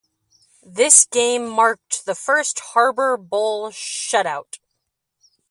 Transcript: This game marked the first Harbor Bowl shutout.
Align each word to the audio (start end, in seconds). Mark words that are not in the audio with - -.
This 0.65 1.05
game 1.05 1.47
marked 1.47 2.05
the 2.05 2.15
first 2.15 2.57
Harbor 2.59 3.17
Bowl 3.17 3.69
shutout. 3.69 4.57